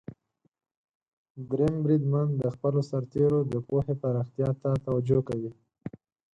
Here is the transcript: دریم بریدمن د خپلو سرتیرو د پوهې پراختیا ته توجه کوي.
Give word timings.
دریم 1.49 1.75
بریدمن 1.83 2.27
د 2.41 2.43
خپلو 2.53 2.79
سرتیرو 2.89 3.39
د 3.51 3.53
پوهې 3.67 3.93
پراختیا 4.01 4.49
ته 4.61 4.69
توجه 4.85 5.19
کوي. 5.27 5.51